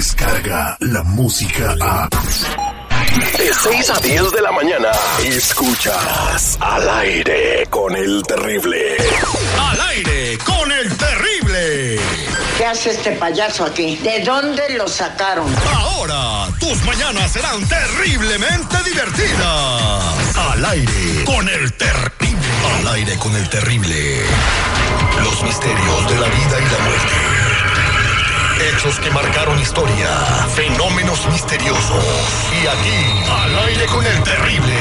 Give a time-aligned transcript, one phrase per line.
[0.00, 2.08] Descarga la música a.
[3.36, 4.88] De 6 a 10 de la mañana.
[5.26, 8.96] Escuchas al aire con el terrible.
[9.58, 12.00] Al aire con el terrible.
[12.56, 13.96] ¿Qué hace este payaso aquí?
[13.96, 15.54] ¿De dónde lo sacaron?
[15.70, 20.34] Ahora, tus mañanas serán terriblemente divertidas.
[20.34, 22.38] Al aire con el terrible.
[22.78, 24.22] Al aire con el terrible.
[25.22, 27.39] Los misterios de la vida y la muerte.
[28.68, 30.08] Hechos que marcaron historia.
[30.54, 32.04] Fenómenos misteriosos.
[32.52, 34.74] Y aquí, al aire con el terrible.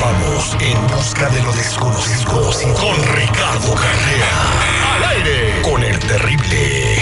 [0.00, 2.32] Vamos en busca de lo desconocido.
[2.74, 4.30] Con Ricardo Carrera.
[4.94, 6.96] Al aire con el terrible.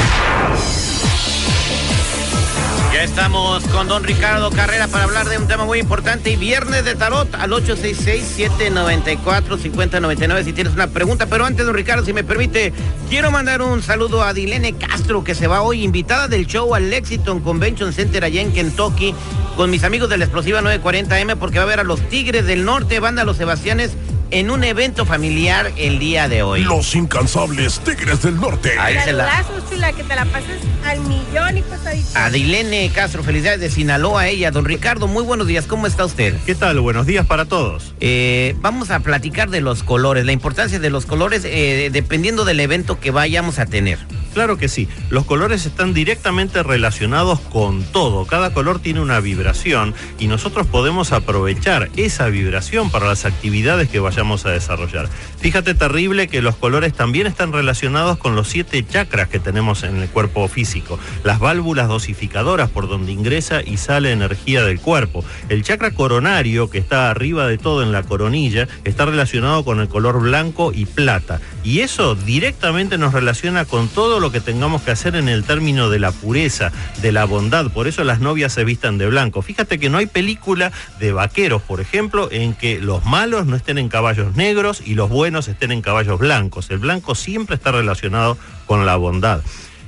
[2.95, 6.85] Ya estamos con don Ricardo Carrera para hablar de un tema muy importante y viernes
[6.85, 11.27] de tarot al 866-794-5099 si tienes una pregunta.
[11.27, 12.73] Pero antes, don Ricardo, si me permite,
[13.11, 16.89] quiero mandar un saludo a Dilene Castro que se va hoy invitada del show al
[16.89, 19.13] Lexington Convention Center allá en Kentucky
[19.57, 22.65] con mis amigos de la explosiva 940M porque va a ver a los Tigres del
[22.65, 23.91] Norte, banda Los Sebastianes
[24.35, 26.65] en un evento familiar el día de hoy.
[26.65, 28.73] Los incansables Tigres del Norte.
[28.81, 29.45] Ahí se la...
[29.71, 32.09] Chula, que te la pases al millón y pasadito.
[32.15, 34.51] Adilene Castro, felicidades de Sinaloa, ella.
[34.51, 36.35] Don Ricardo, muy buenos días, ¿cómo está usted?
[36.47, 36.81] ¿Qué tal?
[36.81, 37.95] Buenos días para todos.
[38.01, 42.59] Eh, vamos a platicar de los colores, la importancia de los colores eh, dependiendo del
[42.59, 44.01] evento que vayamos a tener.
[44.35, 49.95] Claro que sí, los colores están directamente relacionados con todo, cada color tiene una vibración
[50.19, 55.09] y nosotros podemos aprovechar esa vibración para las actividades que vayamos a desarrollar.
[55.39, 59.99] Fíjate terrible que los colores también están relacionados con los siete chakras que tenemos en
[59.99, 65.25] el cuerpo físico, las válvulas dosificadoras por donde ingresa y sale energía del cuerpo.
[65.49, 69.89] El chakra coronario, que está arriba de todo en la coronilla, está relacionado con el
[69.89, 71.41] color blanco y plata.
[71.65, 75.89] Y eso directamente nos relaciona con todo lo que tengamos que hacer en el término
[75.89, 76.71] de la pureza,
[77.01, 77.71] de la bondad.
[77.71, 79.41] Por eso las novias se vistan de blanco.
[79.41, 83.79] Fíjate que no hay película de vaqueros, por ejemplo, en que los malos no estén
[83.79, 86.71] en caballos negros y los buenos estén en caballos blancos.
[86.71, 88.37] El blanco siempre está relacionado
[88.67, 89.41] con la bondad.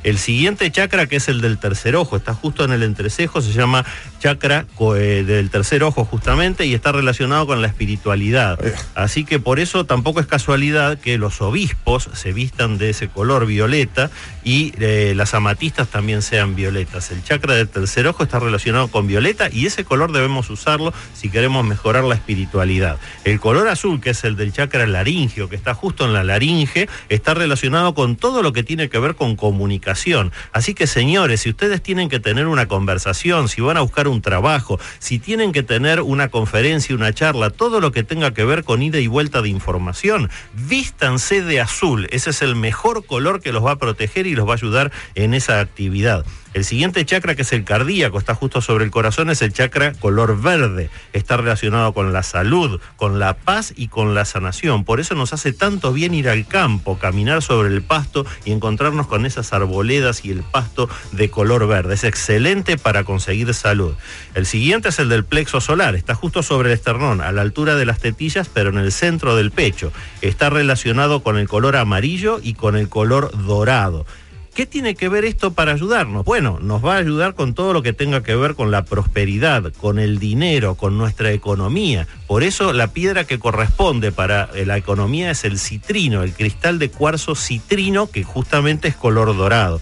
[0.06, 3.52] El siguiente chakra, que es el del tercer ojo, está justo en el entrecejo, se
[3.52, 3.84] llama
[4.18, 4.66] chakra
[4.96, 8.58] eh, del tercer ojo justamente y está relacionado con la espiritualidad.
[8.94, 13.46] Así que por eso tampoco es casualidad que los obispos se vistan de ese color
[13.46, 14.10] violeta
[14.44, 17.10] y eh, las amatistas también sean violetas.
[17.10, 21.30] El chakra del tercer ojo está relacionado con violeta y ese color debemos usarlo si
[21.30, 22.98] queremos mejorar la espiritualidad.
[23.24, 26.88] El color azul, que es el del chakra laringio, que está justo en la laringe,
[27.08, 30.32] está relacionado con todo lo que tiene que ver con comunicación.
[30.52, 34.22] Así que señores, si ustedes tienen que tener una conversación, si van a buscar un
[34.22, 38.64] trabajo, si tienen que tener una conferencia, una charla, todo lo que tenga que ver
[38.64, 42.06] con ida y vuelta de información, vístanse de azul.
[42.10, 44.92] Ese es el mejor color que los va a proteger y los va a ayudar
[45.14, 46.24] en esa actividad.
[46.56, 49.92] El siguiente chakra, que es el cardíaco, está justo sobre el corazón, es el chakra
[49.92, 50.88] color verde.
[51.12, 54.82] Está relacionado con la salud, con la paz y con la sanación.
[54.82, 59.06] Por eso nos hace tanto bien ir al campo, caminar sobre el pasto y encontrarnos
[59.06, 61.92] con esas arboledas y el pasto de color verde.
[61.92, 63.94] Es excelente para conseguir salud.
[64.34, 65.94] El siguiente es el del plexo solar.
[65.94, 69.36] Está justo sobre el esternón, a la altura de las tetillas, pero en el centro
[69.36, 69.92] del pecho.
[70.22, 74.06] Está relacionado con el color amarillo y con el color dorado.
[74.56, 76.24] ¿Qué tiene que ver esto para ayudarnos?
[76.24, 79.70] Bueno, nos va a ayudar con todo lo que tenga que ver con la prosperidad,
[79.74, 82.08] con el dinero, con nuestra economía.
[82.26, 86.88] Por eso la piedra que corresponde para la economía es el citrino, el cristal de
[86.88, 89.78] cuarzo citrino que justamente es color dorado.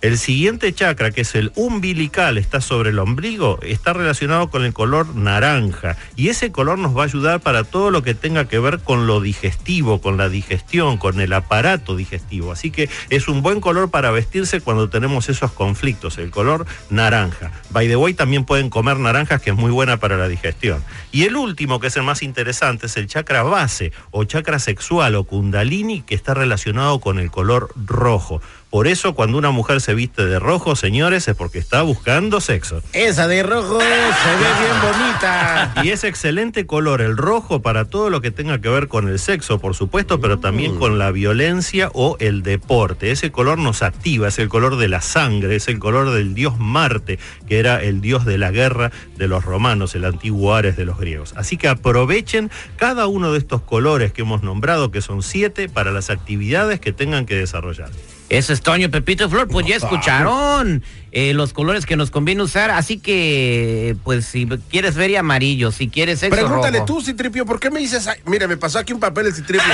[0.00, 4.72] El siguiente chakra, que es el umbilical, está sobre el ombligo, está relacionado con el
[4.72, 5.96] color naranja.
[6.14, 9.08] Y ese color nos va a ayudar para todo lo que tenga que ver con
[9.08, 12.52] lo digestivo, con la digestión, con el aparato digestivo.
[12.52, 17.50] Así que es un buen color para vestirse cuando tenemos esos conflictos, el color naranja.
[17.70, 20.84] By the way, también pueden comer naranjas, que es muy buena para la digestión.
[21.10, 25.16] Y el último, que es el más interesante, es el chakra base o chakra sexual
[25.16, 28.40] o kundalini, que está relacionado con el color rojo.
[28.70, 32.82] Por eso cuando una mujer se viste de rojo, señores, es porque está buscando sexo.
[32.92, 35.72] Esa de rojo se ve bien bonita.
[35.82, 39.18] Y es excelente color el rojo para todo lo que tenga que ver con el
[39.18, 43.10] sexo, por supuesto, pero también con la violencia o el deporte.
[43.10, 46.58] Ese color nos activa, es el color de la sangre, es el color del dios
[46.58, 47.18] Marte,
[47.48, 50.98] que era el dios de la guerra de los romanos, el antiguo Ares de los
[50.98, 51.32] griegos.
[51.36, 55.90] Así que aprovechen cada uno de estos colores que hemos nombrado, que son siete, para
[55.90, 57.88] las actividades que tengan que desarrollar.
[58.28, 60.82] Eso es Toño Pepito Flor, pues ya escucharon
[61.12, 65.72] eh, los colores que nos conviene usar, así que pues si quieres ver y amarillo,
[65.72, 66.86] si quieres sexo Pregúntale rojo.
[66.98, 69.72] tú, Citripio, ¿por qué me dices, ay, mira, me pasó aquí un papel el Citripio?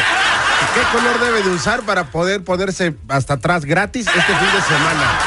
[0.72, 5.18] ¿Qué color debe de usar para poder ponerse hasta atrás gratis este fin de semana?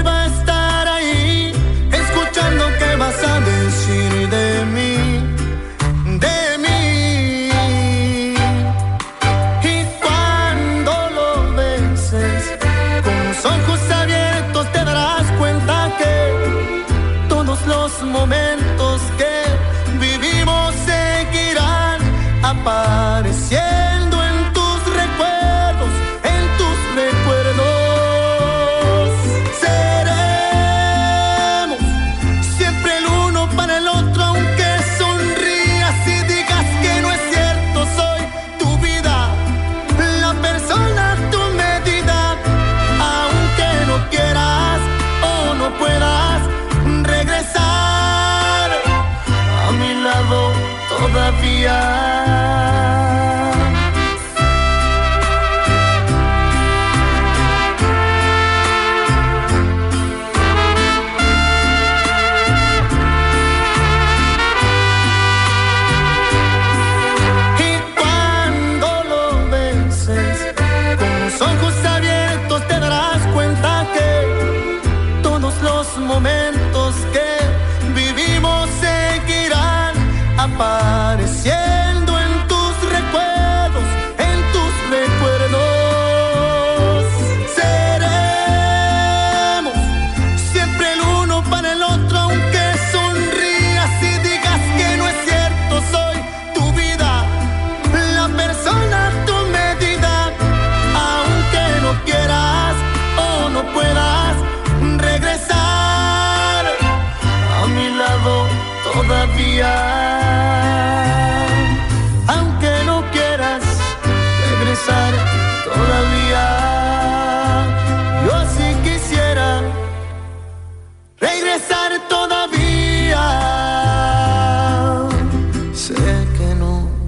[22.67, 22.96] paz.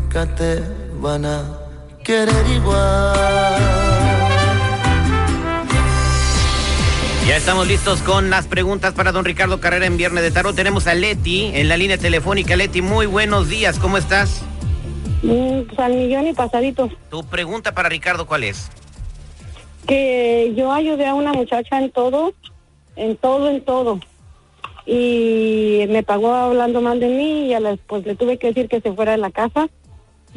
[0.09, 0.63] Nunca te
[1.01, 1.45] van a
[2.03, 3.59] querer igual.
[7.27, 10.57] Ya estamos listos con las preguntas para don Ricardo Carrera en Viernes de Tarot.
[10.57, 12.57] Tenemos a Leti en la línea telefónica.
[12.57, 13.79] Leti, muy buenos días.
[13.79, 14.43] ¿Cómo estás?
[15.23, 16.89] Mm, al millón y pasadito.
[17.11, 18.71] Tu pregunta para Ricardo, ¿cuál es?
[19.87, 22.33] Que yo ayudé a una muchacha en todo,
[22.97, 24.01] en todo, en todo.
[24.87, 28.69] Y me pagó hablando mal de mí y a la, pues le tuve que decir
[28.69, 29.69] que se fuera de la casa.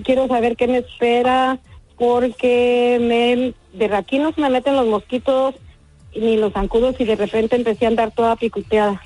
[0.04, 1.60] Quiero saber qué me espera
[1.98, 5.56] porque me, de aquí no se me meten los mosquitos
[6.16, 9.02] ni los zancudos y de repente empecé a andar toda picuteada.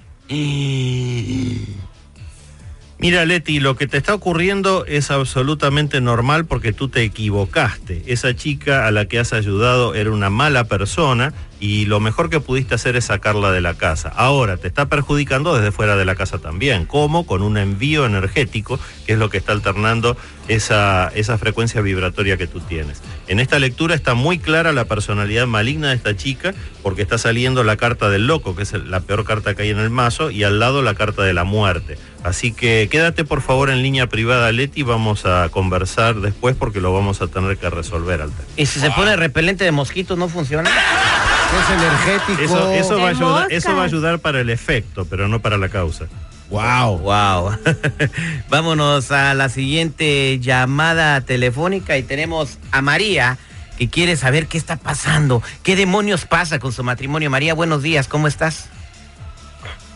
[2.98, 8.04] Mira, Leti, lo que te está ocurriendo es absolutamente normal porque tú te equivocaste.
[8.08, 12.40] Esa chica a la que has ayudado era una mala persona y lo mejor que
[12.40, 14.10] pudiste hacer es sacarla de la casa.
[14.10, 16.86] Ahora te está perjudicando desde fuera de la casa también.
[16.86, 17.26] ¿Cómo?
[17.26, 22.48] Con un envío energético, que es lo que está alternando esa, esa frecuencia vibratoria que
[22.48, 23.02] tú tienes.
[23.28, 27.64] En esta lectura está muy clara la personalidad maligna de esta chica porque está saliendo
[27.64, 30.44] la carta del loco, que es la peor carta que hay en el mazo, y
[30.44, 31.98] al lado la carta de la muerte.
[32.24, 36.94] Así que quédate por favor en línea privada, Leti, vamos a conversar después porque lo
[36.94, 38.44] vamos a tener que resolver, Alta.
[38.56, 40.70] ¿Y si se pone repelente de mosquitos no funciona?
[41.58, 42.42] Es energético.
[42.42, 43.94] Eso, eso, va a ayudar, eso va a moscas.
[43.94, 46.06] ayudar para el efecto, pero no para la causa.
[46.50, 47.00] Wow.
[47.00, 47.58] Wow.
[48.50, 53.38] Vámonos a la siguiente llamada telefónica y tenemos a María
[53.78, 57.30] que quiere saber qué está pasando, qué demonios pasa con su matrimonio.
[57.30, 58.70] María, buenos días, ¿cómo estás?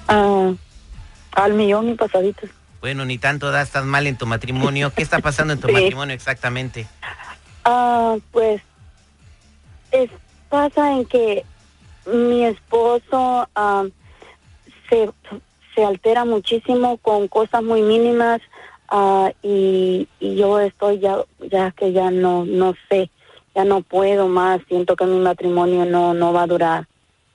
[0.07, 0.51] Ah,
[1.33, 2.47] al millón y pasadito.
[2.81, 4.91] Bueno, ni tanto da, estás mal en tu matrimonio.
[4.93, 5.73] ¿Qué está pasando en tu Sí.
[5.73, 6.87] matrimonio exactamente?
[7.65, 8.61] Ah, pues
[9.91, 10.09] es,
[10.49, 11.45] pasa en que
[12.05, 13.85] mi esposo ah,
[14.89, 15.09] se,
[15.75, 18.41] se altera muchísimo con cosas muy mínimas
[18.89, 21.17] ah, y, y yo estoy ya,
[21.51, 23.09] ya que ya no, no sé,
[23.55, 26.87] ya no puedo más, siento que mi matrimonio no, no va a durar.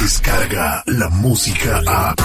[0.02, 2.16] Descarga la música a.